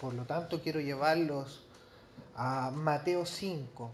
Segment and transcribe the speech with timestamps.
[0.00, 1.64] Por lo tanto, quiero llevarlos
[2.36, 3.90] a Mateo 5,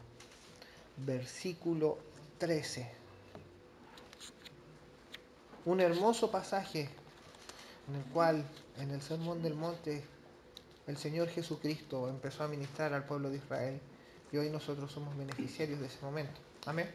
[0.98, 1.98] versículo
[2.38, 2.90] 13.
[5.64, 6.90] Un hermoso pasaje
[7.88, 8.44] en el cual
[8.76, 10.04] en el Sermón del Monte
[10.86, 13.80] el Señor Jesucristo empezó a ministrar al pueblo de Israel
[14.30, 16.38] y hoy nosotros somos beneficiarios de ese momento.
[16.66, 16.90] Amén.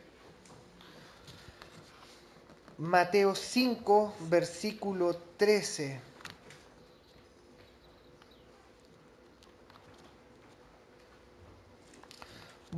[2.78, 6.09] Mateo 5, versículo 13.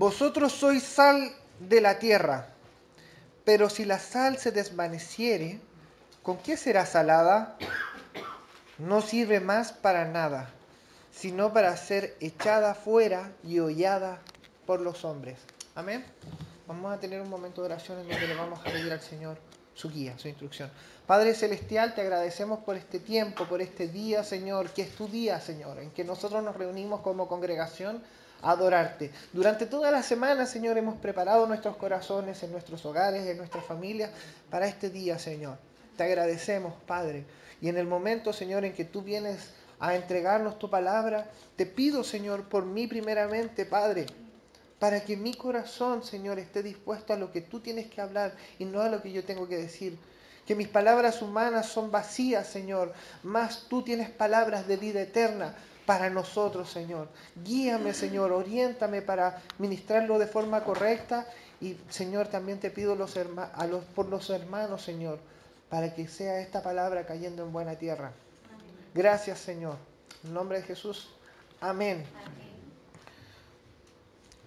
[0.02, 2.48] Vosotros sois sal de la tierra,
[3.46, 5.60] pero si la sal se desvaneciere,
[6.24, 7.56] ¿con qué será salada?
[8.80, 10.50] No sirve más para nada,
[11.12, 14.18] sino para ser echada fuera y hollada
[14.66, 15.38] por los hombres.
[15.76, 16.04] Amén.
[16.66, 19.38] Vamos a tener un momento de oración en donde le vamos a pedir al Señor
[19.76, 20.72] su guía, su instrucción.
[21.06, 25.40] Padre Celestial, te agradecemos por este tiempo, por este día, Señor, que es tu día,
[25.40, 28.02] Señor, en que nosotros nos reunimos como congregación
[28.42, 29.12] adorarte.
[29.34, 34.12] Durante toda la semana, Señor, hemos preparado nuestros corazones en nuestros hogares, en nuestras familias,
[34.50, 35.58] para este día, Señor.
[35.98, 37.26] Te agradecemos, Padre.
[37.62, 42.04] Y en el momento, Señor, en que tú vienes a entregarnos tu palabra, te pido,
[42.04, 44.06] Señor, por mí primeramente, Padre,
[44.80, 48.66] para que mi corazón, Señor, esté dispuesto a lo que tú tienes que hablar y
[48.66, 49.98] no a lo que yo tengo que decir.
[50.46, 55.56] Que mis palabras humanas son vacías, Señor, más tú tienes palabras de vida eterna
[55.92, 57.10] para nosotros, Señor.
[57.44, 61.28] Guíame, Señor, oriéntame para ministrarlo de forma correcta
[61.60, 62.96] y, Señor, también te pido a
[63.68, 65.20] los, por los hermanos, Señor,
[65.70, 68.14] para que sea esta palabra cayendo en buena tierra.
[68.96, 69.76] Gracias, Señor.
[70.24, 71.10] En nombre de Jesús.
[71.60, 72.06] Amén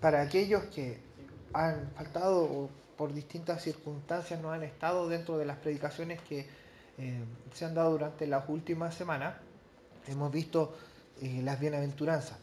[0.01, 0.99] para aquellos que
[1.55, 6.47] han faltado o por distintas circunstancias no han estado dentro de las predicaciones que
[6.99, 9.37] eh, se han dado durante las últimas semanas,
[10.07, 10.75] hemos visto
[11.23, 12.39] eh, las bienaventuranzas.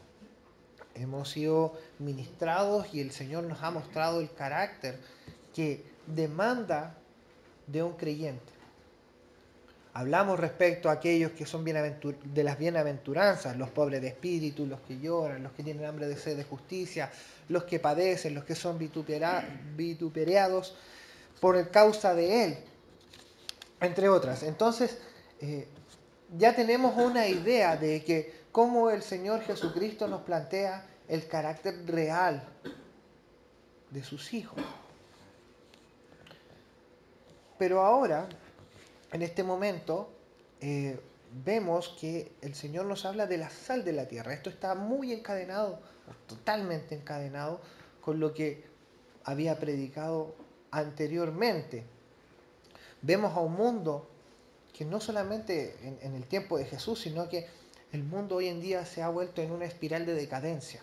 [0.95, 4.99] Hemos sido ministrados y el Señor nos ha mostrado el carácter
[5.53, 6.95] que demanda
[7.67, 8.51] de un creyente.
[9.93, 14.99] Hablamos respecto a aquellos que son de las bienaventuranzas, los pobres de espíritu, los que
[14.99, 17.11] lloran, los que tienen hambre de sed de justicia,
[17.49, 20.75] los que padecen, los que son vituperados
[21.41, 22.57] por causa de Él,
[23.81, 24.43] entre otras.
[24.43, 24.97] Entonces,
[25.41, 25.67] eh,
[26.37, 32.43] ya tenemos una idea de que cómo el Señor Jesucristo nos plantea el carácter real
[33.89, 34.61] de sus hijos.
[37.57, 38.27] Pero ahora
[39.11, 40.09] en este momento
[40.61, 40.99] eh,
[41.45, 44.33] vemos que el Señor nos habla de la sal de la tierra.
[44.33, 45.79] Esto está muy encadenado,
[46.27, 47.61] totalmente encadenado
[48.01, 48.63] con lo que
[49.23, 50.35] había predicado
[50.71, 51.83] anteriormente.
[53.01, 54.07] Vemos a un mundo
[54.73, 57.47] que no solamente en, en, el tiempo de Jesús, sino que
[57.91, 60.81] el mundo hoy en día se ha vuelto en una espiral de decadencia.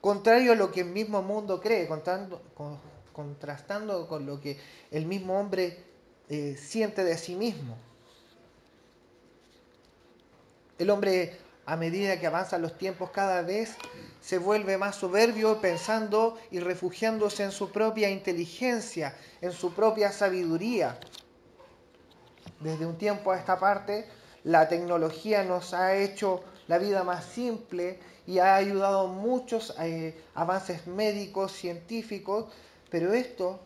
[0.00, 1.88] Contrario a lo que el mismo mundo cree,
[3.12, 4.58] contrastando con lo que
[4.90, 5.84] el mismo hombre
[6.28, 7.76] eh, siente de sí mismo.
[10.78, 11.36] El hombre,
[11.66, 13.76] a medida que avanzan los tiempos, cada vez
[14.20, 20.98] se vuelve más soberbio pensando y refugiándose en su propia inteligencia, en su propia sabiduría.
[22.60, 24.08] Desde un tiempo a esta parte,
[24.44, 30.86] la tecnología nos ha hecho la vida más simple y ha ayudado muchos eh, avances
[30.86, 32.46] médicos, científicos,
[32.90, 33.60] pero esto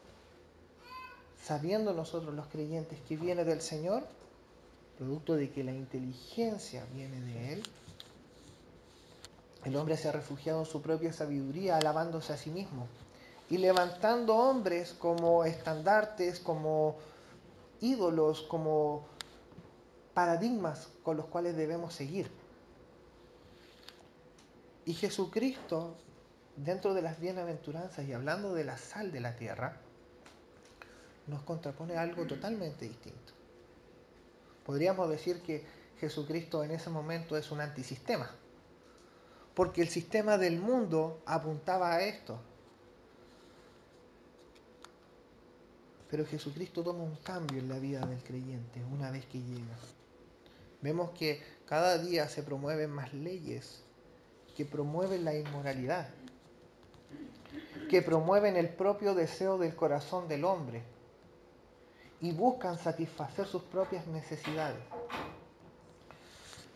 [1.42, 4.04] sabiendo nosotros los creyentes que viene del Señor,
[4.96, 7.62] producto de que la inteligencia viene de Él,
[9.64, 12.86] el hombre se ha refugiado en su propia sabiduría, alabándose a sí mismo
[13.50, 16.96] y levantando hombres como estandartes, como
[17.80, 19.04] ídolos, como
[20.14, 22.30] paradigmas con los cuales debemos seguir.
[24.86, 25.96] Y Jesucristo,
[26.56, 29.80] dentro de las bienaventuranzas y hablando de la sal de la tierra,
[31.26, 33.32] nos contrapone algo totalmente distinto.
[34.64, 35.64] Podríamos decir que
[35.98, 38.30] Jesucristo en ese momento es un antisistema,
[39.54, 42.38] porque el sistema del mundo apuntaba a esto.
[46.10, 49.76] Pero Jesucristo toma un cambio en la vida del creyente una vez que llega.
[50.84, 53.82] Vemos que cada día se promueven más leyes
[54.54, 56.10] que promueven la inmoralidad,
[57.88, 60.82] que promueven el propio deseo del corazón del hombre,
[62.20, 64.84] y buscan satisfacer sus propias necesidades.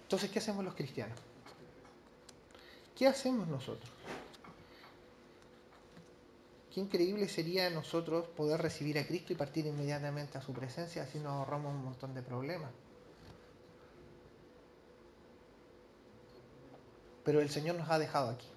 [0.04, 1.18] Entonces, ¿qué hacemos los cristianos?
[2.96, 3.90] ¿Qué hacemos nosotros?
[6.72, 11.18] Qué increíble sería nosotros poder recibir a Cristo y partir inmediatamente a su presencia, así
[11.18, 12.70] nos ahorramos un montón de problemas.
[17.28, 18.48] Pero el Señor nos ha dejado aquí.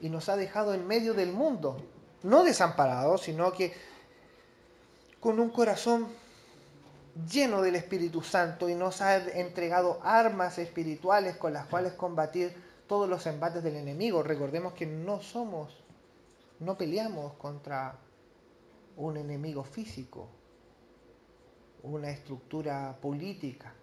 [0.00, 1.76] Y nos ha dejado en medio del mundo,
[2.22, 3.74] no desamparados, sino que
[5.18, 6.06] con un corazón
[7.28, 12.54] lleno del Espíritu Santo y nos ha entregado armas espirituales con las cuales combatir
[12.86, 14.22] todos los embates del enemigo.
[14.22, 15.82] Recordemos que no somos,
[16.60, 17.98] no peleamos contra
[18.96, 20.28] un enemigo físico,
[21.82, 23.74] una estructura política,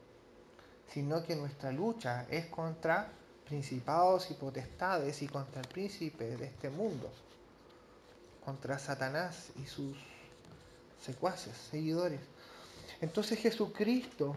[0.88, 3.19] sino que nuestra lucha es contra
[3.50, 7.10] principados y potestades y contra el príncipe de este mundo,
[8.46, 9.98] contra Satanás y sus
[11.04, 12.22] secuaces, seguidores.
[13.02, 14.36] Entonces Jesucristo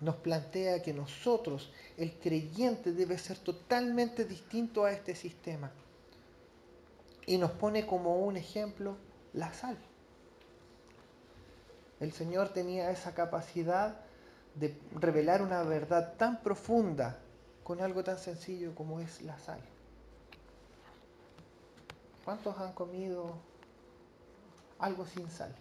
[0.00, 5.70] nos plantea que nosotros, el creyente, debe ser totalmente distinto a este sistema.
[7.24, 8.96] Y nos pone como un ejemplo
[9.32, 9.78] la sal.
[12.00, 14.00] El Señor tenía esa capacidad
[14.56, 17.20] de revelar una verdad tan profunda
[17.68, 19.60] con algo tan sencillo como es la sal.
[22.24, 23.34] ¿Cuántos han comido
[24.78, 25.54] algo sin sal?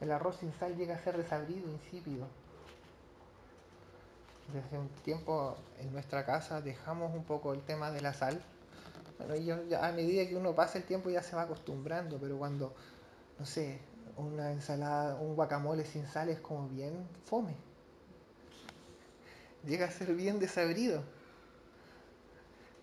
[0.00, 2.26] El arroz sin sal llega a ser desabrido, insípido.
[4.54, 8.42] Desde un tiempo en nuestra casa dejamos un poco el tema de la sal.
[9.18, 9.34] Bueno,
[9.82, 12.74] a medida que uno pasa el tiempo ya se va acostumbrando, pero cuando,
[13.38, 13.80] no sé,
[14.16, 17.54] una ensalada, un guacamole sin sal es como bien fome.
[19.66, 21.02] Llega a ser bien desabrido.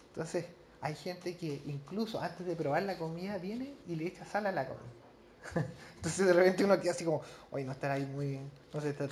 [0.10, 0.46] Entonces,
[0.82, 4.52] hay gente que incluso antes de probar la comida viene y le echa sal a
[4.52, 5.02] la comida.
[5.96, 8.40] Entonces de repente uno queda así como, oye, no estará ahí muy,
[8.74, 9.08] no se, te,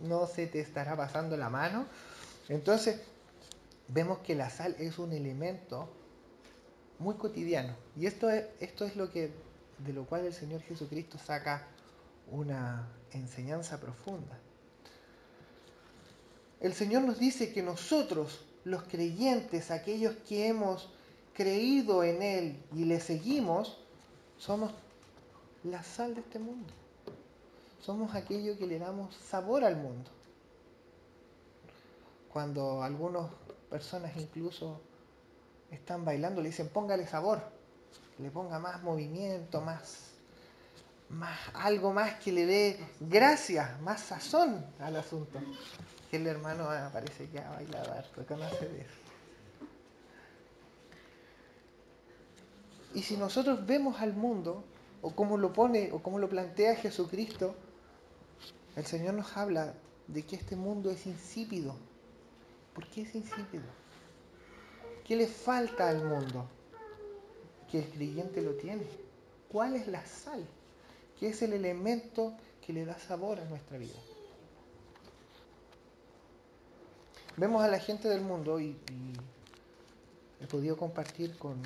[0.00, 1.86] no se te estará pasando la mano.
[2.48, 3.00] Entonces
[3.88, 5.88] vemos que la sal es un elemento
[6.98, 7.74] muy cotidiano.
[7.96, 9.32] Y esto es, esto es lo que,
[9.78, 11.66] de lo cual el Señor Jesucristo saca
[12.30, 14.38] una enseñanza profunda.
[16.64, 20.88] El Señor nos dice que nosotros, los creyentes, aquellos que hemos
[21.34, 23.76] creído en Él y le seguimos,
[24.38, 24.72] somos
[25.62, 26.72] la sal de este mundo.
[27.82, 30.10] Somos aquello que le damos sabor al mundo.
[32.32, 33.30] Cuando algunas
[33.68, 34.80] personas incluso
[35.70, 37.42] están bailando, le dicen póngale sabor,
[38.18, 40.12] le ponga más movimiento, más,
[41.10, 45.38] más algo más que le dé gracia, más sazón al asunto.
[46.14, 48.94] El hermano parece que ha bailado reconoce de eso.
[52.94, 54.62] Y si nosotros vemos al mundo
[55.02, 57.56] o como lo pone o como lo plantea Jesucristo,
[58.76, 59.74] el Señor nos habla
[60.06, 61.74] de que este mundo es insípido.
[62.74, 63.64] ¿Por qué es insípido?
[65.04, 66.46] ¿Qué le falta al mundo?
[67.68, 68.86] Que el creyente lo tiene.
[69.50, 70.46] ¿Cuál es la sal?
[71.18, 73.98] ¿Qué es el elemento que le da sabor a nuestra vida?
[77.36, 78.76] Vemos a la gente del mundo y,
[80.40, 81.56] he podido compartir con,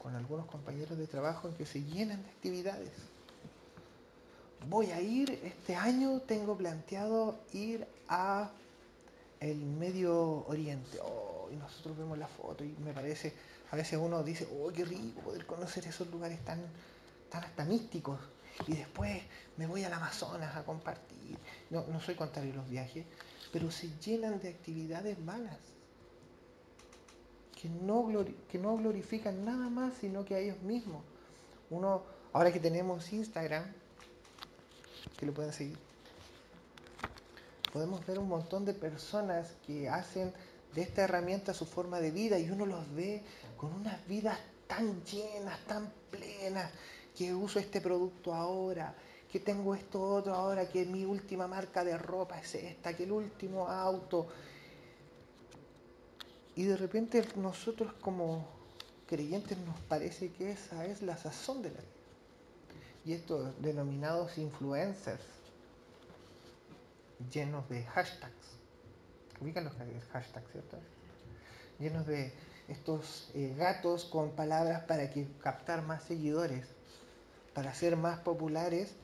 [0.00, 2.92] con algunos compañeros de trabajo en que se llenan de actividades.
[4.68, 8.50] Voy a ir, este año tengo planteado ir a
[9.40, 10.98] el Medio Oriente.
[11.02, 13.32] Oh, y nosotros vemos la foto y me parece,
[13.70, 16.60] a veces uno dice, oh, qué rico poder conocer esos lugares tan,
[17.30, 18.18] tan hasta místicos.
[18.66, 19.22] Y después
[19.56, 21.38] me voy al Amazonas a compartir.
[21.70, 23.04] No, no soy contrario a los viajes,
[23.52, 25.58] pero se llenan de actividades malas
[27.60, 28.06] que no,
[28.48, 31.02] que no glorifican nada más sino que a ellos mismos.
[31.70, 33.64] Uno, ahora que tenemos Instagram,
[35.16, 35.78] que lo pueden seguir,
[37.72, 40.32] podemos ver un montón de personas que hacen
[40.74, 43.22] de esta herramienta su forma de vida y uno los ve
[43.56, 46.70] con unas vidas tan llenas, tan plenas,
[47.18, 48.94] que uso este producto ahora,
[49.28, 53.10] que tengo esto otro ahora, que mi última marca de ropa es esta, que el
[53.10, 54.28] último auto,
[56.54, 58.46] y de repente nosotros como
[59.08, 61.88] creyentes nos parece que esa es la sazón de la vida.
[63.04, 65.22] Y estos denominados influencers,
[67.32, 68.58] llenos de hashtags,
[69.40, 69.74] ubican los
[70.12, 70.78] hashtags, ¿cierto?
[71.80, 72.32] Llenos de
[72.68, 76.77] estos eh, gatos con palabras para que captar más seguidores,
[77.58, 78.94] para ser más populares,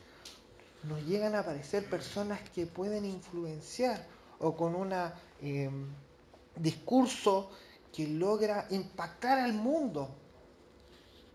[0.85, 4.07] nos llegan a aparecer personas que pueden influenciar
[4.39, 5.89] o con una em,
[6.55, 7.51] discurso
[7.93, 10.09] que logra impactar al mundo.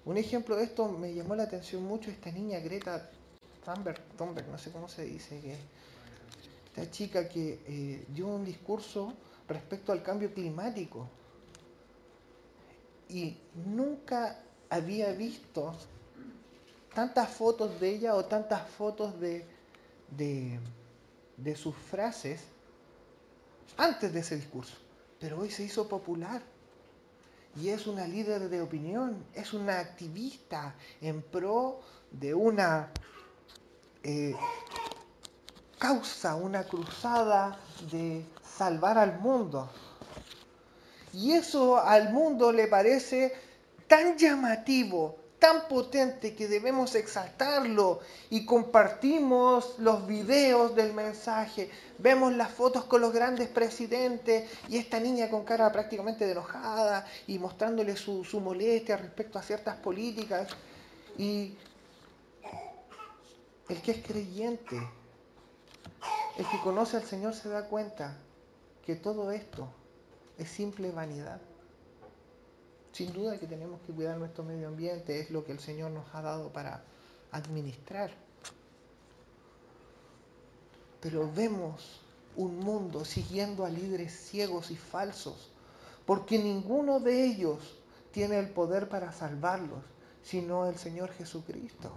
[0.06, 3.12] Un ejemplo de esto me llamó la atención mucho esta niña Greta
[3.66, 5.58] Thunberg, Thunberg no sé cómo se dice, que
[6.68, 9.14] esta chica que eh, dio un discurso
[9.46, 11.10] respecto al cambio climático
[13.10, 13.36] y
[13.66, 15.76] nunca había visto
[17.00, 19.46] tantas fotos de ella o tantas fotos de,
[20.18, 22.42] de, sus frases
[23.78, 24.76] antes de ese discurso
[25.18, 26.42] pero hoy se hizo popular.
[27.56, 31.80] Y es una líder de opinión, es una activista en pro
[32.12, 32.90] de una
[34.04, 34.36] eh,
[35.78, 37.60] causa, una cruzada
[37.92, 39.70] de salvar al mundo.
[41.14, 43.34] Y eso al mundo le parece
[43.88, 52.52] tan llamativo, tan potente que debemos exaltarlo y compartimos los videos del mensaje, vemos las
[52.52, 57.96] fotos con los grandes presidentes y esta niña con cara prácticamente de enojada y mostrándole
[57.96, 60.50] su, su molestia respecto a ciertas políticas.
[61.18, 61.56] Y
[63.70, 64.76] el que es creyente,
[66.38, 68.18] el que conoce al Señor se da cuenta
[68.86, 69.70] que todo esto
[70.38, 71.40] es simple vanidad.
[73.00, 76.14] Sin duda que tenemos que cuidar nuestro medio ambiente, es lo que el Señor nos
[76.14, 76.84] ha dado para
[77.32, 78.12] administrar.
[81.00, 82.02] Pero vemos
[82.36, 85.50] un mundo siguiendo a líderes ciegos y falsos,
[86.06, 87.78] porque ninguno de ellos
[88.12, 89.86] tiene el poder para salvarlos,
[90.22, 91.94] sino el Señor Jesucristo.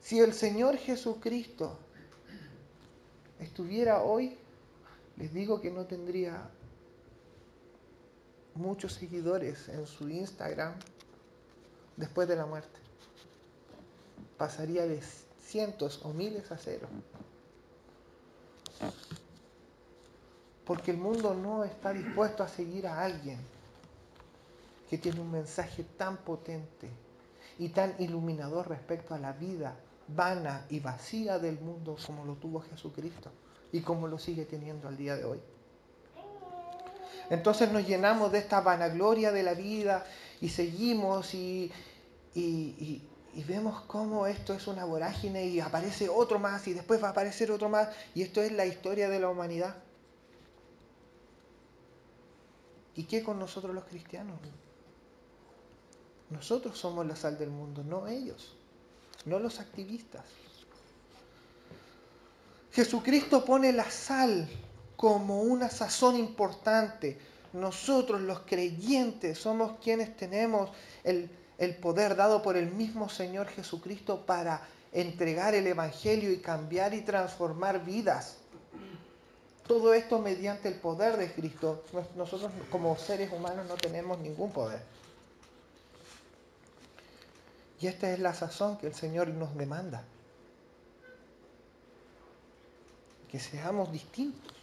[0.00, 1.76] Si el Señor Jesucristo
[3.40, 4.38] estuviera hoy,
[5.16, 6.48] les digo que no tendría
[8.58, 10.74] muchos seguidores en su Instagram
[11.96, 12.80] después de la muerte.
[14.36, 15.00] Pasaría de
[15.40, 16.88] cientos o miles a cero.
[20.64, 23.38] Porque el mundo no está dispuesto a seguir a alguien
[24.90, 26.90] que tiene un mensaje tan potente
[27.58, 29.76] y tan iluminador respecto a la vida
[30.08, 33.30] vana y vacía del mundo como lo tuvo Jesucristo
[33.72, 35.40] y como lo sigue teniendo al día de hoy.
[37.30, 40.04] Entonces nos llenamos de esta vanagloria de la vida
[40.40, 41.72] y seguimos y,
[42.34, 43.02] y,
[43.46, 47.50] vemos cómo esto es una vorágine y aparece otro más y después va a aparecer
[47.50, 49.76] otro más y esto es la historia de la humanidad.
[52.96, 54.40] ¿Y qué con nosotros los cristianos?
[56.30, 58.56] Nosotros somos la sal del mundo, no ellos,
[59.24, 60.24] no los activistas.
[62.72, 64.48] Jesucristo pone la sal
[64.98, 67.16] como una sazón importante.
[67.52, 70.70] Nosotros los creyentes somos quienes tenemos
[71.04, 71.30] el,
[71.80, 77.84] poder dado por el mismo Señor Jesucristo para entregar el Evangelio y cambiar y transformar
[77.84, 78.38] vidas.
[79.68, 81.84] Todo esto mediante el poder de Cristo.
[82.16, 84.82] Nosotros como seres humanos no tenemos ningún poder.
[87.80, 90.02] Y esta es la sazón que el Señor nos demanda.
[93.30, 94.57] Que seamos distintos.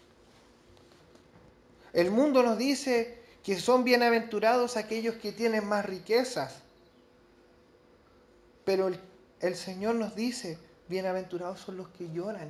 [1.96, 6.56] El mundo nos dice que son bienaventurados aquellos que tienen más riquezas.
[8.66, 8.92] Pero
[9.40, 10.58] el, Señor nos dice,
[10.90, 12.50] bienaventurados son los que lloran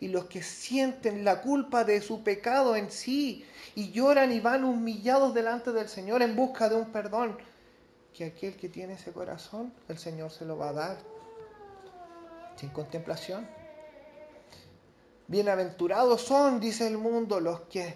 [0.00, 3.46] y los que sienten la culpa de su pecado en sí
[3.76, 7.38] y lloran y van humillados delante del Señor en busca de un perdón,
[8.12, 10.98] que aquel que tiene ese corazón, el Señor se lo va a dar
[12.56, 13.46] sin contemplación.
[15.28, 17.94] Bienaventurados son, dice el mundo, los que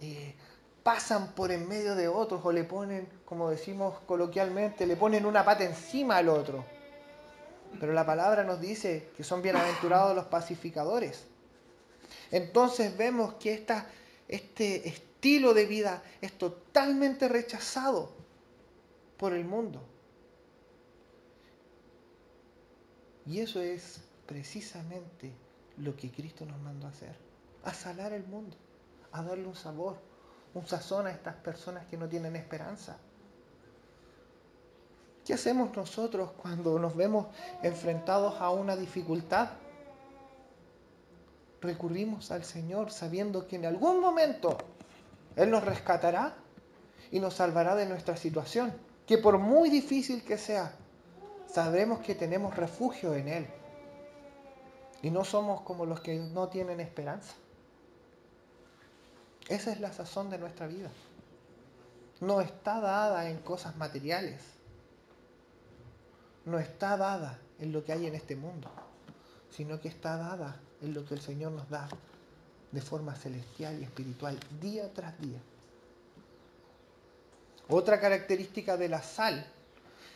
[0.00, 0.34] eh,
[0.82, 5.44] pasan por en medio de otros o le ponen, como decimos coloquialmente, le ponen una
[5.44, 6.64] pata encima al otro.
[7.78, 11.26] Pero la palabra nos dice que son bienaventurados los pacificadores.
[12.30, 13.86] Entonces vemos que esta,
[14.28, 18.10] este estilo de vida es totalmente rechazado
[19.18, 19.82] por el mundo.
[23.26, 25.32] Y eso es precisamente
[25.76, 27.14] lo que Cristo nos mandó a hacer,
[27.64, 28.56] a salar el mundo
[29.12, 29.96] a darle un sabor,
[30.54, 32.98] un sazón a estas personas que no tienen esperanza.
[35.24, 37.26] ¿Qué hacemos nosotros cuando nos vemos
[37.62, 39.50] enfrentados a una dificultad?
[41.60, 44.56] Recurrimos al Señor sabiendo que en algún momento
[45.36, 46.34] Él nos rescatará
[47.10, 48.72] y nos salvará de nuestra situación,
[49.06, 50.72] que por muy difícil que sea,
[51.46, 53.46] sabremos que tenemos refugio en Él.
[55.02, 57.34] Y no somos como los que no tienen esperanza.
[59.48, 60.90] Esa es la sazón de nuestra vida.
[62.20, 64.42] No está dada en cosas materiales.
[66.44, 68.70] No está dada en lo que hay en este mundo,
[69.50, 71.88] sino que está dada en lo que el Señor nos da
[72.72, 75.38] de forma celestial y espiritual, día tras día.
[77.68, 79.46] Otra característica de la sal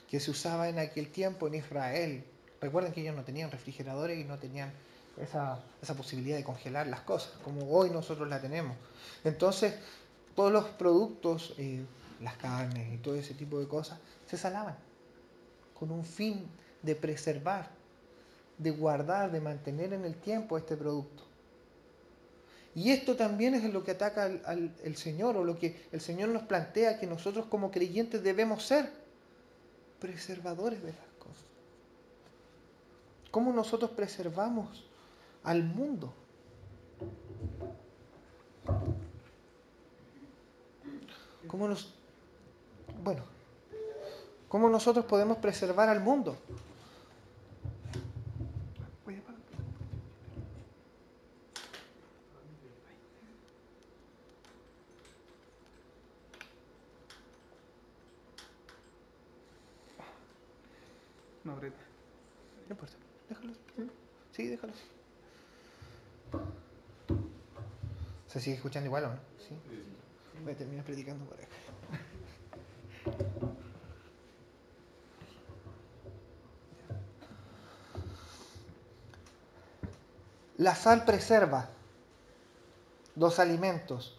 [0.09, 2.25] que se usaba en aquel tiempo en Israel,
[2.61, 4.73] recuerden que ellos no tenían refrigeradores y no tenían
[5.21, 5.59] esa,
[5.97, 8.77] posibilidad de congelar las cosas, como hoy nosotros la tenemos.
[9.25, 9.75] Entonces,
[10.35, 11.85] todos los productos, eh,
[12.21, 14.77] las carnes y todo ese tipo de cosas, se salaban
[15.79, 16.47] con un fin
[16.83, 17.69] de preservar,
[18.59, 21.25] de guardar, de mantener en el tiempo este producto.
[22.75, 26.31] Y esto también es lo que ataca al, el Señor o lo que el Señor
[26.31, 28.91] nos plantea que nosotros como creyentes debemos ser
[30.01, 31.45] preservadores de las cosas.
[33.31, 34.85] ¿Cómo nosotros preservamos
[35.45, 36.13] al mundo?
[41.47, 41.95] ¿Cómo nos,
[43.03, 43.23] bueno,
[44.49, 46.37] cómo nosotros podemos preservar al mundo?
[61.45, 61.77] No, Breta.
[62.69, 62.95] No importa,
[63.29, 63.53] déjalo.
[64.31, 64.73] Sí, déjalo.
[68.29, 69.19] ¿Se sigue escuchando igual o no?
[69.39, 69.57] Sí.
[70.45, 71.49] Voy a terminar predicando por acá.
[80.59, 81.71] La sal preserva
[83.17, 84.19] los alimentos.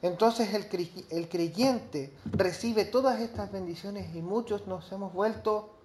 [0.00, 0.66] Entonces el,
[1.10, 5.76] el creyente recibe todas estas bendiciones y muchos nos hemos vuelto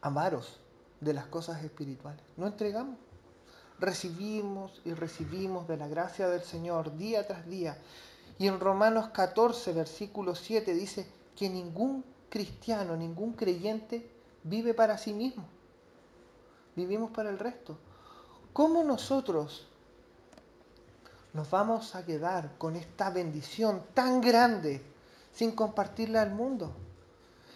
[0.00, 0.60] amaros
[1.00, 2.24] de las cosas espirituales.
[2.36, 2.96] No entregamos.
[3.82, 7.76] Recibimos y recibimos de la gracia del Señor día tras día.
[8.38, 14.08] Y en Romanos 14, versículo 7 dice que ningún cristiano, ningún creyente
[14.44, 15.44] vive para sí mismo.
[16.76, 17.76] Vivimos para el resto.
[18.52, 19.66] ¿Cómo nosotros
[21.32, 24.80] nos vamos a quedar con esta bendición tan grande
[25.34, 26.72] sin compartirla al mundo?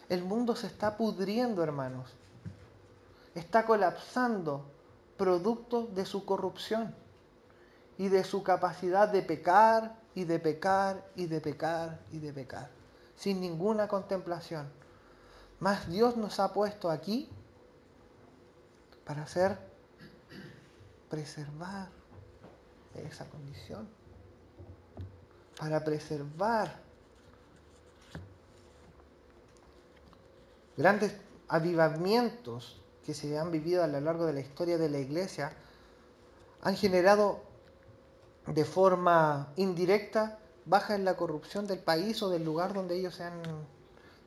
[0.09, 2.11] El mundo se está pudriendo, hermanos
[3.37, 4.65] está colapsando
[5.17, 6.95] producto de su corrupción
[7.99, 12.71] y de su capacidad de pecar y de pecar y de pecar y de pecar,
[13.17, 14.71] sin ninguna contemplación.
[15.61, 17.29] Mas Dios nos ha puesto aquí
[19.05, 19.59] para hacer
[21.09, 21.89] preservar
[22.95, 23.89] esa condición,
[25.59, 26.81] para preservar
[30.77, 31.15] grandes
[31.49, 35.53] avivamientos que se han vivido a lo largo de la historia de la iglesia
[36.63, 37.41] han generado
[38.49, 43.23] de forma indirecta baja en la corrupción del país o del lugar donde ellos se
[43.23, 43.41] han,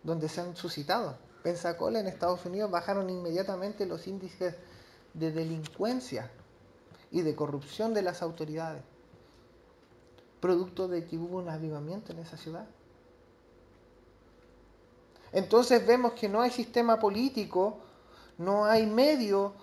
[0.03, 1.17] donde se han suscitado.
[1.43, 4.55] Pensacola en Estados Unidos bajaron inmediatamente los índices
[5.13, 6.31] de delincuencia
[7.11, 8.83] y de corrupción de las autoridades,
[10.39, 12.65] producto de que hubo un avivamiento en esa ciudad.
[15.33, 17.79] Entonces vemos que no hay sistema político
[18.39, 19.53] no hay medio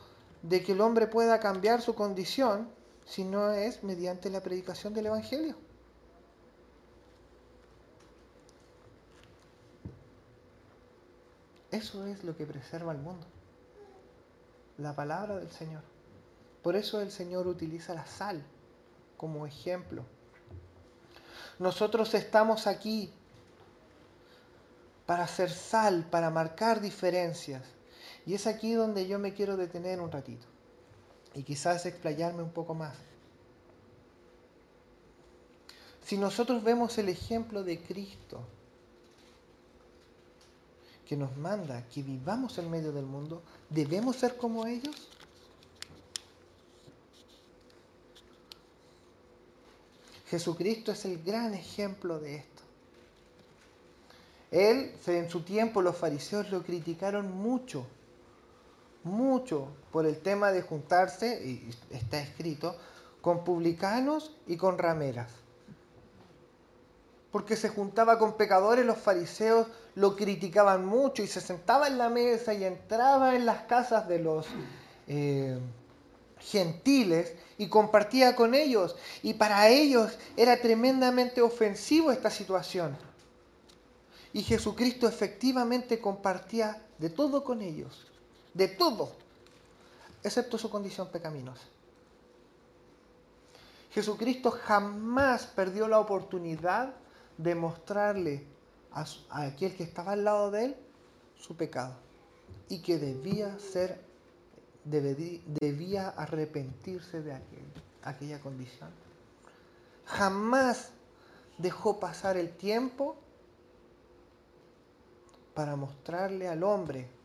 [0.43, 2.69] de que el hombre pueda cambiar su condición
[3.07, 5.57] si no es mediante la predicación del Evangelio.
[11.71, 13.27] Eso es lo que preserva al mundo.
[14.77, 15.83] La palabra del Señor.
[16.63, 18.45] Por eso el Señor utiliza la sal
[19.17, 20.05] como ejemplo.
[21.59, 23.11] Nosotros estamos aquí
[25.07, 27.76] para hacer sal, para marcar diferencias.
[28.27, 30.47] Y es aquí donde yo me quiero detener un ratito
[31.35, 32.97] y quizás explayarme un poco más.
[36.05, 38.41] Si nosotros vemos el ejemplo de Cristo,
[41.07, 45.09] que nos manda que vivamos en medio del mundo, ¿debemos ser como ellos?
[50.29, 52.63] Jesucristo es el gran ejemplo de esto.
[54.51, 57.87] Él, en su tiempo, los fariseos lo criticaron mucho
[59.07, 62.77] mucho por el tema de juntarse, y está escrito,
[63.23, 65.31] con publicanos y con rameras.
[67.31, 72.11] Porque se juntaba con pecadores, los fariseos lo criticaban mucho y se sentaba en la
[72.11, 74.47] mesa y entraba en las casas de los
[75.09, 75.59] eh,
[76.39, 78.97] gentiles y compartía con ellos.
[79.23, 82.97] Y para ellos era tremendamente ofensivo esta situación.
[84.33, 88.07] Y Jesucristo efectivamente compartía de todo con ellos
[88.57, 89.13] de todo,
[90.23, 91.65] excepto su condición pecaminosa.
[93.93, 96.95] Jesucristo jamás perdió la oportunidad
[97.37, 98.45] de mostrarle
[98.93, 100.77] a, aquel que estaba al lado de él
[101.39, 101.95] su pecado
[102.69, 104.01] y que debía ser,
[104.85, 107.39] debía arrepentirse de
[108.03, 108.91] aquella condición.
[110.07, 110.91] Jamás
[111.59, 113.17] dejó pasar el tiempo
[115.55, 117.16] para mostrarle al hombre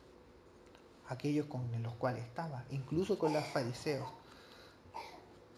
[1.11, 4.09] aquellos con los cuales estaba, incluso con los fariseos,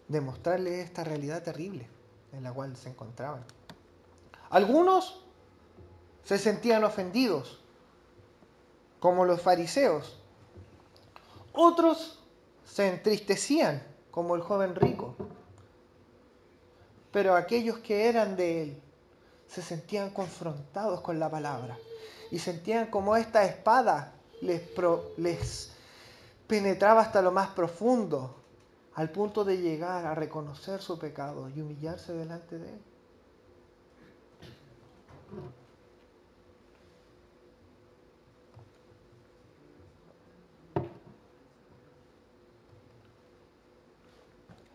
[0.08, 1.88] demostrarle esta realidad terrible
[2.32, 3.44] en la cual se encontraban.
[4.50, 5.24] Algunos
[6.24, 7.60] se sentían ofendidos,
[8.98, 10.18] como los fariseos.
[11.52, 12.20] Otros
[12.64, 15.14] se entristecían, como el joven rico.
[17.12, 18.82] pero aquellos que eran de Él
[19.46, 21.78] se sentían confrontados con la palabra
[22.32, 24.13] y sentían como esta espada
[24.44, 25.72] les,
[26.46, 28.36] penetraba hasta lo más profundo,
[28.94, 32.80] al punto de llegar a reconocer su pecado y humillarse delante de Él.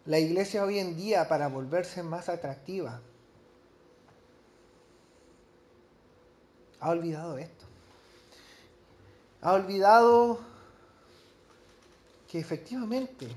[0.05, 2.99] La iglesia hoy en día, para volverse más atractiva,
[6.79, 7.68] ha olvidado esto.
[9.41, 10.39] Ha olvidado
[12.28, 13.28] que efectivamente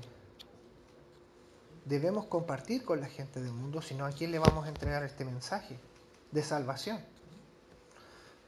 [1.85, 5.25] debemos compartir con la gente del mundo, sino a quién le vamos a entregar este
[5.25, 5.79] mensaje
[6.31, 6.99] de salvación.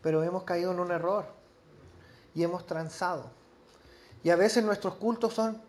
[0.02, 1.26] Pero hemos caído en un error
[2.34, 3.32] y hemos transado.
[4.24, 5.62] Y a veces nuestros cultos son,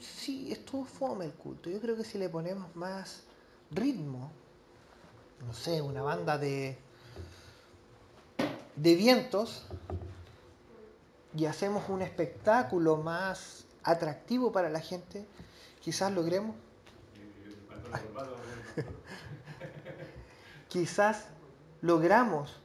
[0.00, 1.68] sí, estuvo fome el culto.
[1.68, 3.24] Yo creo que si le ponemos más
[3.70, 4.32] ritmo,
[5.46, 6.78] no sé, una banda de,
[8.76, 9.66] de vientos,
[11.36, 15.26] y hacemos un espectáculo más atractivo para la gente,
[15.80, 16.56] quizás logremos.
[20.68, 21.24] quizás
[21.80, 22.60] logramos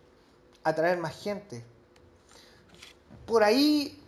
[0.64, 1.64] atraer más gente.
[3.26, 4.02] Por ahí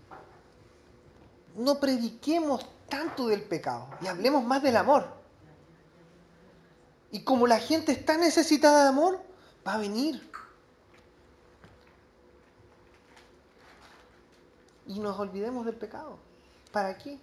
[1.55, 5.07] no prediquemos tanto del pecado y hablemos más del amor.
[7.11, 9.21] Y como la gente está necesitada de amor,
[9.67, 10.30] va a venir.
[14.91, 16.17] Y nos olvidemos del pecado.
[16.71, 17.17] ¿Para qué?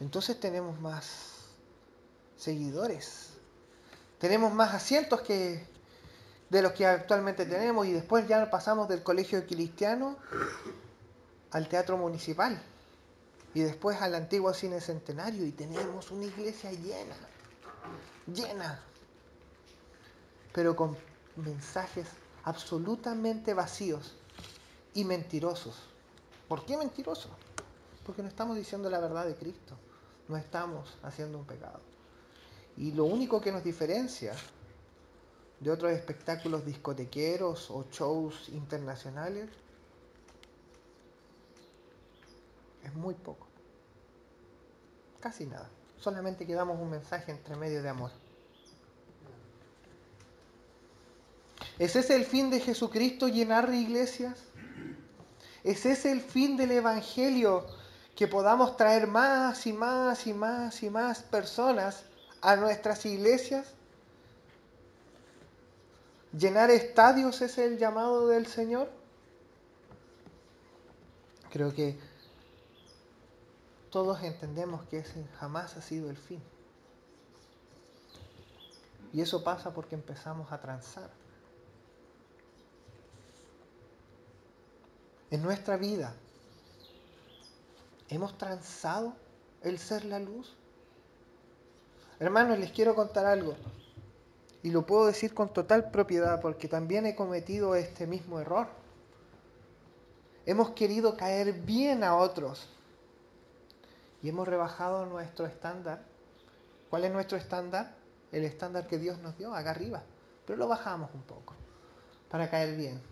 [0.00, 1.46] Entonces tenemos más
[2.36, 3.34] seguidores.
[4.18, 5.64] Tenemos más asientos que
[6.48, 10.16] de los que actualmente tenemos y después ya pasamos del colegio cristiano
[11.52, 12.60] al teatro municipal
[13.54, 17.16] y después al antiguo cine centenario y tenemos una iglesia llena,
[18.26, 18.80] llena,
[20.52, 20.96] pero con
[21.36, 22.08] mensajes
[22.42, 24.16] absolutamente vacíos
[24.92, 25.89] y mentirosos.
[26.50, 27.30] ¿Por qué mentirosos?
[28.04, 29.76] Porque no estamos diciendo la verdad de Cristo,
[30.26, 31.78] no estamos haciendo un pecado.
[32.76, 34.34] Y lo único que nos diferencia
[35.60, 39.48] de otros espectáculos discotequeros o shows internacionales
[42.82, 43.46] es muy poco.
[45.20, 45.70] Casi nada.
[46.00, 48.10] Solamente que damos un mensaje entre medio de amor.
[51.78, 54.50] ¿Es ese el fin de Jesucristo llenar iglesias?
[55.62, 57.66] ¿Es ese el fin del Evangelio
[58.16, 62.04] que podamos traer más y más y más y más personas
[62.40, 63.66] a nuestras iglesias?
[66.32, 68.88] ¿Llenar estadios es el llamado del Señor?
[71.50, 71.98] Creo que
[73.90, 76.40] todos entendemos que ese jamás ha sido el fin.
[79.12, 81.10] Y eso pasa porque empezamos a transar.
[85.30, 86.14] En nuestra vida
[88.10, 89.14] ¿Hemos transado
[89.62, 90.56] el ser la luz?
[92.18, 93.54] Hermanos, les quiero contar algo.
[94.64, 98.66] Y lo puedo decir con total propiedad porque también he cometido este mismo error.
[100.44, 102.68] Hemos querido caer bien a otros
[104.22, 106.02] y hemos rebajado nuestro estándar.
[106.90, 107.94] ¿Cuál es nuestro estándar?
[108.32, 110.02] El estándar que Dios nos dio, acá arriba.
[110.46, 111.54] Pero lo bajamos un poco
[112.28, 113.09] para caer bien.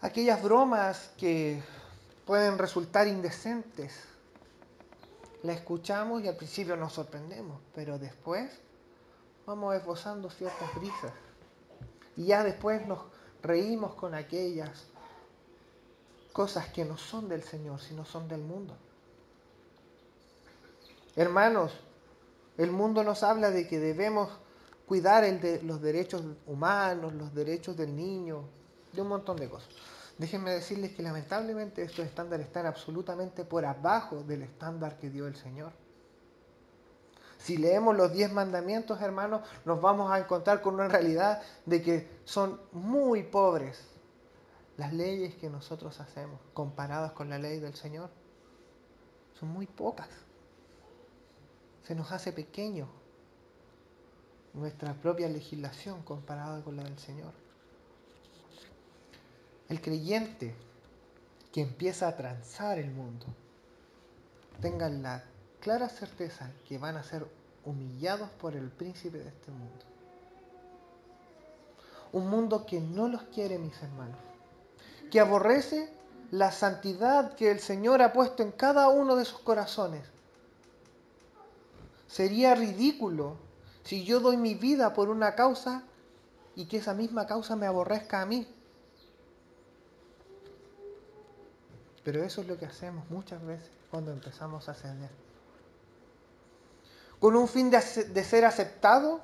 [0.00, 1.62] Aquellas bromas que
[2.26, 3.92] pueden resultar indecentes.
[5.42, 8.50] La escuchamos y al principio nos sorprendemos, pero después
[9.46, 11.12] vamos esbozando ciertas brisas.
[12.16, 13.00] Y ya después nos
[13.42, 14.86] reímos con aquellas
[16.32, 18.76] cosas que no son del Señor, sino son del mundo.
[21.16, 21.72] Hermanos,
[22.58, 24.30] el mundo nos habla de que debemos
[24.86, 28.44] cuidar el de los derechos humanos, los derechos del niño,
[28.92, 29.68] de un montón de cosas.
[30.18, 35.36] Déjenme decirles que lamentablemente estos estándares están absolutamente por abajo del estándar que dio el
[35.36, 35.72] Señor.
[37.38, 42.20] Si leemos los diez mandamientos, hermanos, nos vamos a encontrar con una realidad de que
[42.24, 43.82] son muy pobres
[44.76, 48.10] las leyes que nosotros hacemos comparadas con la ley del Señor.
[49.38, 50.08] Son muy pocas.
[51.86, 52.88] Se nos hace pequeño
[54.52, 57.32] nuestra propia legislación comparada con la del Señor.
[59.70, 60.52] El creyente
[61.52, 63.24] que empieza a transar el mundo
[64.60, 65.22] tenga la
[65.60, 67.24] clara certeza que van a ser
[67.64, 69.84] humillados por el príncipe de este mundo.
[72.12, 74.18] Un mundo que no los quiere, mis hermanos,
[75.08, 75.88] que aborrece
[76.32, 80.02] la santidad que el Señor ha puesto en cada uno de sus corazones.
[82.08, 83.36] Sería ridículo
[83.84, 85.84] si yo doy mi vida por una causa
[86.56, 88.48] y que esa misma causa me aborrezca a mí.
[92.04, 95.10] Pero eso es lo que hacemos muchas veces cuando empezamos a ceder.
[97.18, 99.20] Con un fin de, ser aceptado,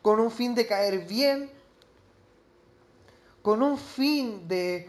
[0.00, 1.50] con un fin de caer bien,
[3.42, 4.88] con un fin de,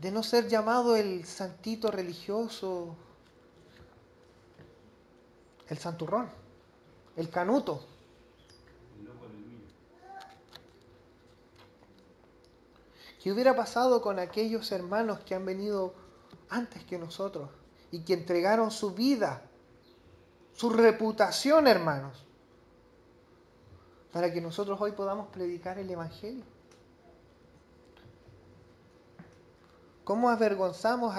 [0.00, 2.94] de no ser llamado el santito religioso,
[5.68, 6.30] el santurrón,
[7.16, 7.93] el canuto.
[13.24, 15.94] ¿Qué hubiera pasado con aquellos hermanos que han venido
[16.50, 17.48] antes que nosotros
[17.90, 19.40] y que entregaron su vida,
[20.52, 22.22] su reputación, hermanos,
[24.12, 26.44] para que nosotros hoy podamos predicar el Evangelio?
[30.04, 31.16] ¿Cómo avergonzamos?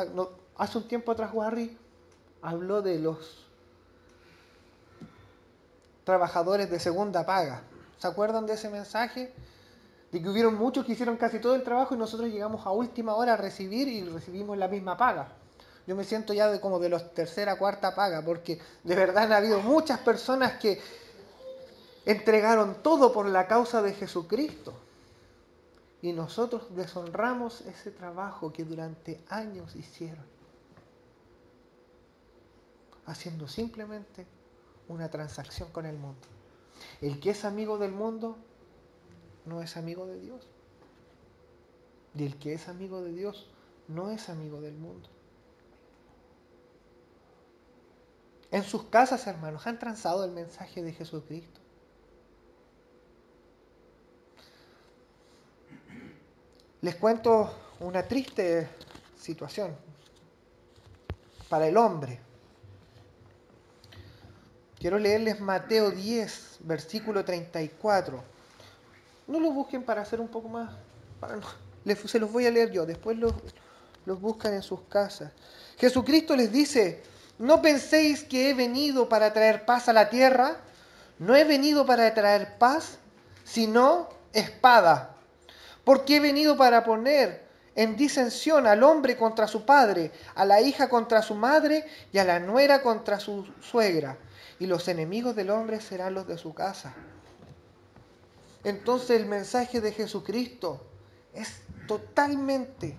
[0.58, 1.76] hace un tiempo atrás Warry
[2.44, 3.48] habló de los
[6.04, 7.64] trabajadores de segunda paga.
[7.98, 9.34] ¿Se acuerdan de ese mensaje?
[10.16, 13.16] De que hubieron muchos que hicieron casi todo el trabajo y nosotros llegamos a última
[13.16, 15.28] hora a recibir y recibimos la misma paga.
[15.86, 19.34] Yo me siento ya de como de los tercera, cuarta paga, porque de verdad han
[19.34, 20.80] habido muchas personas que
[22.06, 24.74] entregaron todo por la causa de Jesucristo.
[26.02, 30.24] Y nosotros deshonramos ese trabajo que durante años hicieron,
[33.06, 34.26] haciendo simplemente
[34.88, 36.26] una transacción con el mundo.
[37.02, 38.38] El que es amigo del mundo
[39.46, 40.48] no es amigo de Dios.
[42.16, 43.48] Y el que es amigo de Dios
[43.88, 45.10] no es amigo del mundo.
[48.52, 51.60] En sus casas, hermanos, han transado el mensaje de Jesucristo.
[56.82, 58.70] Les cuento una triste
[59.18, 59.76] situación
[61.50, 62.20] para el hombre.
[64.80, 68.35] Quiero leerles Mateo 10, versículo 34.
[69.28, 70.72] No lo busquen para hacer un poco más...
[72.06, 73.34] se los voy a leer yo, después los,
[74.06, 75.32] los buscan en sus casas.
[75.78, 77.04] Jesucristo les dice,
[77.38, 80.58] no penséis que he venido para traer paz a la tierra,
[81.20, 82.98] no he venido para traer paz,
[83.44, 85.16] sino espada.
[85.84, 90.90] Porque he venido para poner en disensión al hombre contra su padre, a la hija
[90.90, 94.18] contra su madre y a la nuera contra su suegra.
[94.60, 96.94] Y los enemigos del hombre serán los de su casa.
[98.66, 100.82] Entonces el mensaje de Jesucristo
[101.36, 102.98] es totalmente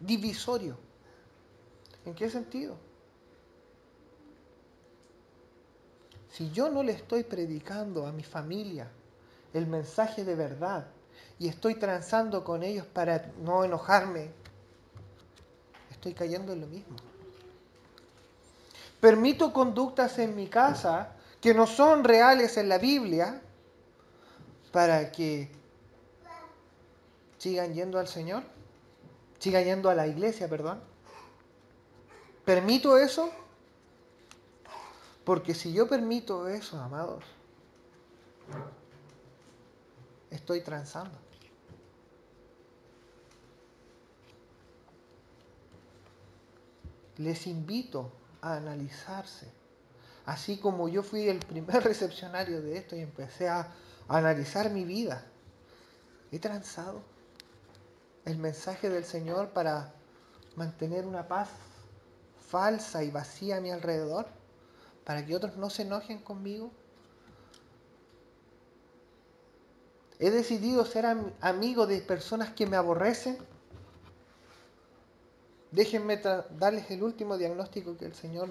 [0.00, 0.76] divisorio.
[2.04, 2.76] ¿En qué sentido?
[6.32, 8.90] Si yo no le estoy predicando a mi familia
[9.54, 10.88] el mensaje de verdad
[11.38, 14.32] y estoy transando con ellos para no enojarme,
[15.92, 16.96] estoy cayendo en lo mismo.
[19.00, 23.42] Permito conductas en mi casa que no son reales en la Biblia
[24.72, 25.50] para que
[27.38, 28.42] sigan yendo al Señor,
[29.38, 30.80] sigan yendo a la iglesia, perdón.
[32.44, 33.30] ¿Permito eso?
[35.24, 37.24] Porque si yo permito eso, amados,
[40.30, 41.16] estoy transando.
[47.18, 49.46] Les invito a analizarse.
[50.24, 53.72] Así como yo fui el primer recepcionario de esto y empecé a
[54.18, 55.24] analizar mi vida.
[56.32, 57.00] ¿He transado
[58.24, 59.92] el mensaje del Señor para
[60.56, 61.48] mantener una paz
[62.48, 64.26] falsa y vacía a mi alrededor?
[65.04, 66.70] ¿Para que otros no se enojen conmigo?
[70.18, 71.06] ¿He decidido ser
[71.40, 73.38] amigo de personas que me aborrecen?
[75.70, 76.20] Déjenme
[76.58, 78.48] darles el último diagnóstico que el Señor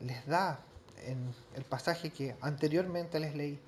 [0.00, 0.58] les da
[1.06, 3.60] en el pasaje que anteriormente les leí.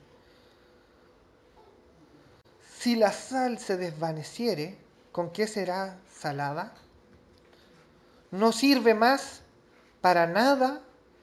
[2.78, 4.78] Si la sal se desvaneciere,
[5.12, 6.74] ¿con qué será salada?
[8.30, 9.42] No sirve más
[10.00, 10.82] para nada,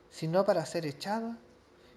[0.09, 1.37] sino para ser echada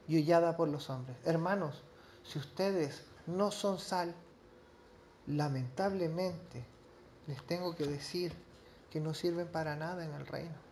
[0.07, 1.17] y hollada por los hombres.
[1.25, 1.83] Hermanos,
[2.23, 4.15] si ustedes no son sal,
[5.27, 6.65] lamentablemente
[7.27, 8.33] les tengo que decir
[8.91, 10.66] que no sirven para nada en el reino.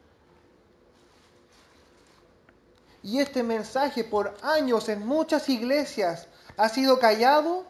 [3.05, 7.67] Y este mensaje por años en muchas iglesias ha sido callado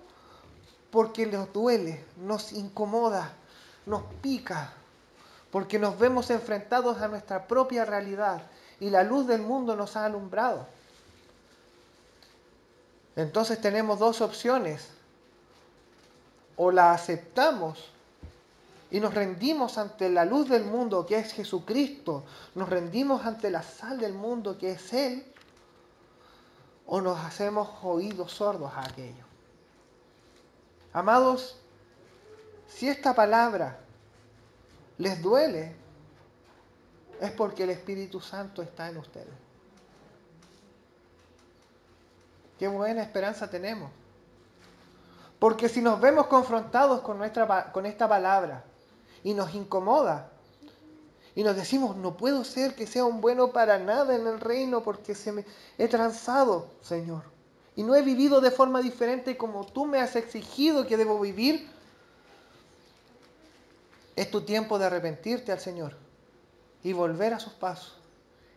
[0.92, 3.32] porque nos duele, nos incomoda,
[3.84, 4.72] nos pica,
[5.50, 8.42] porque nos vemos enfrentados a nuestra propia realidad
[8.78, 10.68] y la luz del mundo nos ha alumbrado.
[13.16, 14.88] Entonces tenemos dos opciones.
[16.56, 17.93] o la aceptamos
[18.90, 23.62] y nos rendimos ante la luz del mundo que es Jesucristo, nos rendimos ante la
[23.62, 25.24] sal del mundo que es Él,
[26.86, 29.24] o nos hacemos oídos sordos a aquello.
[30.92, 31.58] Amados,
[32.68, 33.80] si esta palabra
[34.98, 35.74] les duele,
[37.20, 39.34] es porque el Espíritu Santo está en ustedes.
[42.58, 43.90] Qué buena esperanza tenemos.
[45.38, 48.64] Porque si nos vemos confrontados con, nuestra, con esta palabra
[49.24, 50.30] y nos incomoda,
[51.34, 54.84] y nos decimos, no puedo ser que sea un bueno para nada en el reino
[54.84, 55.44] porque se me
[55.78, 57.24] he transado, Señor.
[57.74, 61.68] Y no he vivido de forma diferente como tú me has exigido que debo vivir.
[64.14, 65.96] Es tu tiempo de arrepentirte al Señor
[66.84, 67.98] y volver a sus pasos.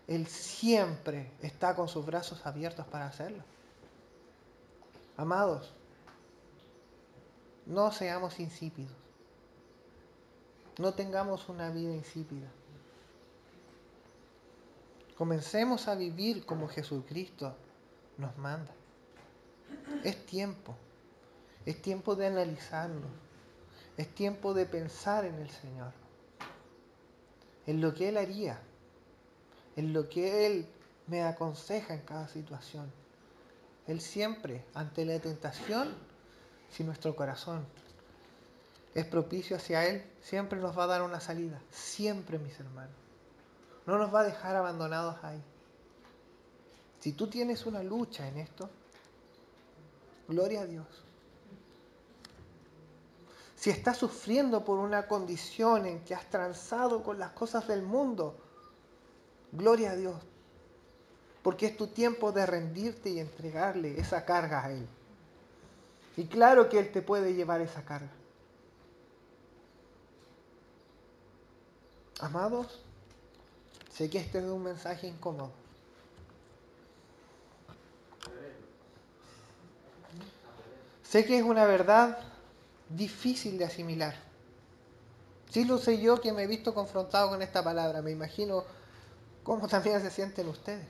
[0.06, 3.44] Él siempre está con sus brazos abiertos para hacerlo.
[5.18, 5.74] Amados,
[7.66, 9.07] no seamos insípidos.
[10.78, 12.48] No tengamos una vida insípida.
[15.18, 17.56] Comencemos a vivir como Jesucristo
[18.18, 18.72] nos manda.
[20.04, 20.76] Es tiempo.
[21.66, 23.10] Es tiempo de analizarnos.
[23.98, 25.92] Es tiempo de pensar en el Señor.
[27.66, 28.60] En lo que Él haría.
[29.76, 30.68] En lo que Él
[31.08, 32.92] me aconseja en cada situación.
[33.88, 35.96] Él siempre, ante la tentación,
[36.70, 37.66] si nuestro corazón
[38.98, 41.62] es propicio hacia Él, siempre nos va a dar una salida.
[41.70, 42.96] Siempre, mis hermanos.
[43.86, 45.40] No nos va a dejar abandonados ahí.
[47.00, 48.72] Si tú tienes una lucha en esto,
[50.28, 50.88] gloria a Dios.
[53.56, 58.36] Si estás sufriendo por una condición en que has transado con las cosas del mundo,
[59.52, 60.20] gloria a Dios.
[61.44, 64.88] Porque es tu tiempo de rendirte y entregarle esa carga a Él.
[66.16, 68.10] Y claro que Él te puede llevar esa carga.
[72.20, 72.80] Amados,
[73.98, 75.50] Sé que este es un mensaje incómodo.
[81.02, 82.20] Sé que es una verdad
[82.90, 84.14] difícil de asimilar.
[85.50, 88.04] Sí lo sé yo que me he visto confrontado con esta palabra.
[88.04, 88.66] Me imagino
[89.44, 90.86] cómo también se sienten ustedes.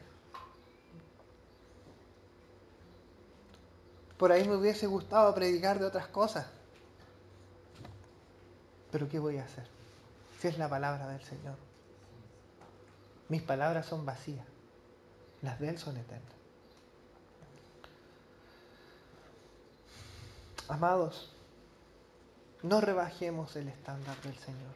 [4.18, 6.46] Por ahí me hubiese gustado predicar de otras cosas.
[8.92, 9.77] Pero ¿qué voy a hacer?
[10.40, 11.56] Si es la palabra del Señor.
[13.30, 14.46] Mis palabras son vacías,
[15.42, 16.34] las de Él son eternas.
[20.70, 21.34] Amados,
[22.62, 24.74] no rebajemos el estándar del Señor.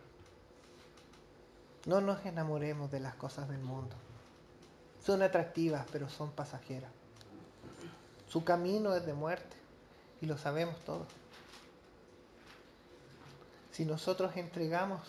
[1.85, 3.95] No nos enamoremos de las cosas del mundo.
[5.03, 6.91] Son atractivas, pero son pasajeras.
[8.27, 9.57] Su camino es de muerte
[10.21, 11.07] y lo sabemos todos.
[13.71, 15.01] Si nosotros entregamos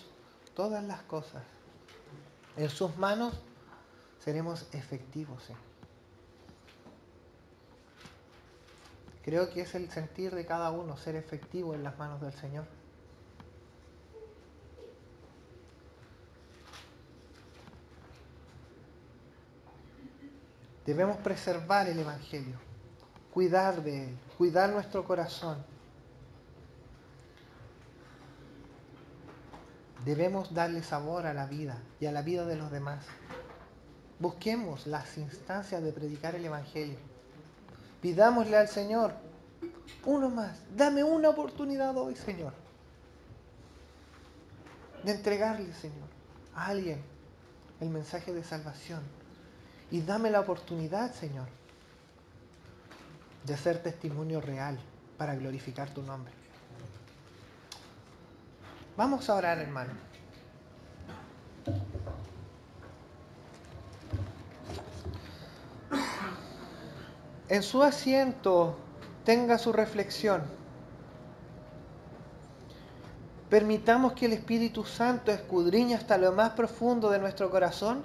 [0.54, 1.42] todas las cosas
[2.56, 3.34] en sus manos
[4.20, 5.42] seremos efectivos.
[9.24, 12.66] Creo que es el sentir de cada uno ser efectivo en las manos del Señor.
[20.84, 22.56] Debemos preservar el Evangelio,
[23.32, 25.71] cuidar de él, cuidar nuestro corazón.
[30.04, 33.04] Debemos darle sabor a la vida y a la vida de los demás.
[34.18, 36.98] Busquemos las instancias de predicar el Evangelio.
[38.00, 39.14] Pidámosle al Señor,
[40.04, 42.52] uno más, dame una oportunidad hoy, Señor,
[45.04, 46.08] de entregarle, Señor,
[46.54, 47.00] a alguien
[47.80, 49.02] el mensaje de salvación.
[49.90, 51.46] Y dame la oportunidad, Señor,
[53.44, 54.78] de hacer testimonio real
[55.16, 56.41] para glorificar tu nombre.
[58.96, 59.92] Vamos a orar, hermano.
[67.48, 68.76] En su asiento
[69.24, 70.42] tenga su reflexión.
[73.50, 78.02] Permitamos que el Espíritu Santo escudriñe hasta lo más profundo de nuestro corazón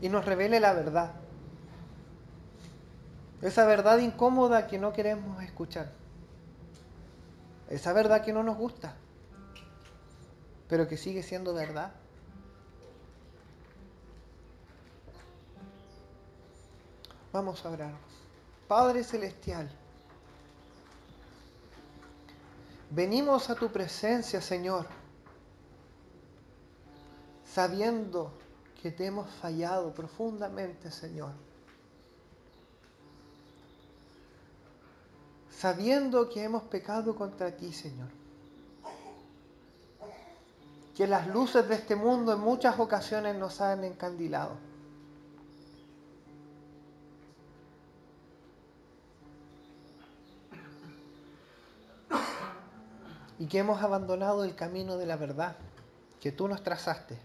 [0.00, 1.23] y nos revele la verdad.
[3.44, 5.92] Esa verdad incómoda que no queremos escuchar.
[7.68, 8.96] Esa verdad que no nos gusta,
[10.66, 11.92] pero que sigue siendo verdad.
[17.34, 17.92] Vamos a orar.
[18.66, 19.68] Padre Celestial,
[22.88, 24.86] venimos a tu presencia, Señor,
[27.44, 28.32] sabiendo
[28.80, 31.34] que te hemos fallado profundamente, Señor.
[35.64, 38.08] Sabiendo que hemos pecado contra ti, Señor.
[40.94, 44.58] Que las luces de este mundo en muchas ocasiones nos han encandilado.
[53.38, 55.56] Y que hemos abandonado el camino de la verdad
[56.20, 57.18] que tú nos trazaste.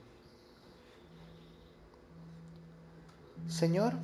[3.49, 3.95] Señor,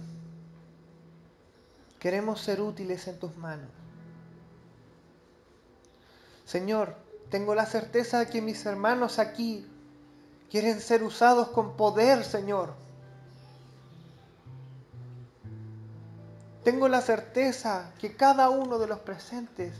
[1.99, 3.84] queremos ser útiles en tus manos.
[6.45, 6.95] Señor,
[7.29, 9.67] tengo la certeza de que mis hermanos aquí
[10.49, 12.73] quieren ser usados con poder, Señor.
[16.63, 19.75] Tengo la certeza que cada uno de los presentes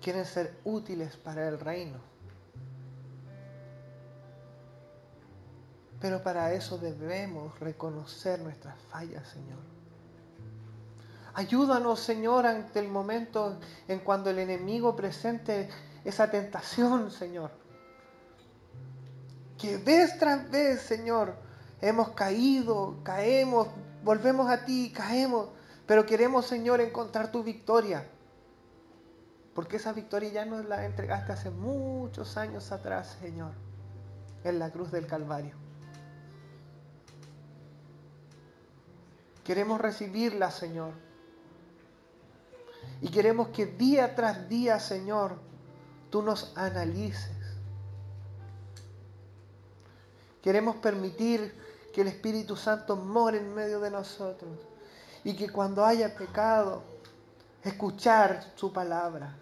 [0.00, 1.98] quieren ser útiles para el reino.
[6.00, 9.79] Pero para eso debemos reconocer nuestras fallas, Señor.
[11.34, 15.68] Ayúdanos, Señor, ante el momento en cuando el enemigo presente
[16.04, 17.50] esa tentación, Señor.
[19.58, 21.34] Que vez tras vez, Señor,
[21.80, 23.68] hemos caído, caemos,
[24.02, 25.48] volvemos a ti, caemos,
[25.86, 28.06] pero queremos, Señor, encontrar tu victoria.
[29.54, 33.52] Porque esa victoria ya nos la entregaste hace muchos años atrás, Señor,
[34.44, 35.54] en la cruz del Calvario.
[39.44, 41.09] Queremos recibirla, Señor.
[43.00, 45.36] Y queremos que día tras día, Señor,
[46.10, 47.30] tú nos analices.
[50.42, 51.54] Queremos permitir
[51.92, 54.58] que el Espíritu Santo more en medio de nosotros.
[55.24, 56.82] Y que cuando haya pecado,
[57.62, 59.36] escuchar su palabra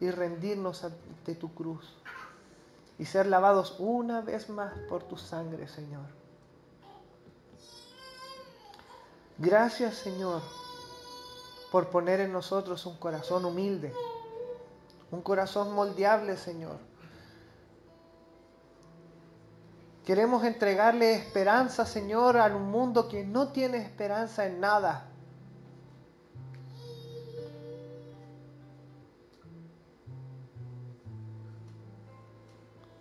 [0.00, 1.96] y rendirnos ante tu cruz.
[2.98, 6.18] Y ser lavados una vez más por tu sangre, Señor.
[9.40, 10.42] Gracias Señor
[11.70, 13.92] por poner en nosotros un corazón humilde,
[15.10, 16.78] un corazón moldeable Señor.
[20.04, 25.06] Queremos entregarle esperanza Señor a un mundo que no tiene esperanza en nada.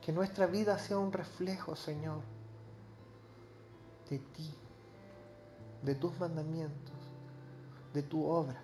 [0.02, 2.22] Que nuestra vida sea un reflejo Señor
[4.10, 4.54] de ti
[5.82, 6.87] de tus mandamientos,
[7.94, 8.62] de tu obra,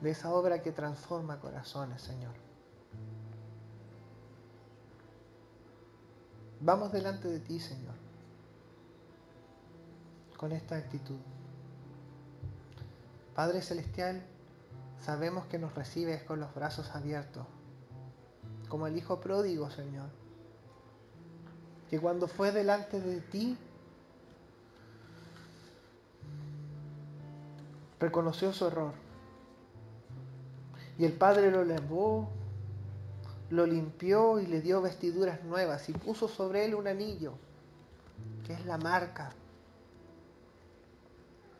[0.00, 2.34] de esa obra que transforma corazones, Señor.
[6.60, 7.94] Vamos delante de ti, Señor,
[10.36, 11.18] con esta actitud.
[13.34, 14.24] Padre Celestial,
[15.00, 17.46] sabemos que nos recibes con los brazos abiertos,
[18.68, 20.10] como el Hijo pródigo, Señor,
[21.88, 23.56] que cuando fue delante de ti,
[28.00, 28.92] reconoció su error.
[30.98, 32.28] Y el Padre lo lavó,
[33.50, 37.34] lo limpió y le dio vestiduras nuevas y puso sobre él un anillo,
[38.44, 39.32] que es la marca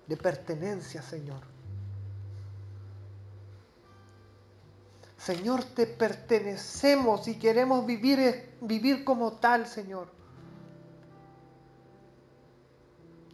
[0.06, 1.42] de pertenencia, Señor.
[5.18, 10.08] Señor, te pertenecemos y queremos vivir, vivir como tal, Señor.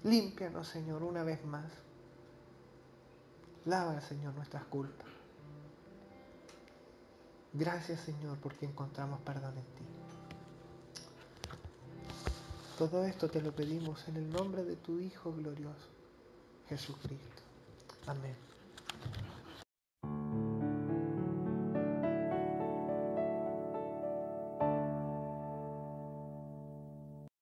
[0.02, 1.83] Límpianos, Señor, una vez más.
[3.66, 5.08] Lava, Señor, nuestras culpas.
[7.52, 9.84] Gracias, Señor, porque encontramos perdón en ti.
[12.76, 15.88] Todo esto te lo pedimos en el nombre de tu Hijo glorioso,
[16.68, 17.42] Jesucristo.
[18.06, 18.43] Amén.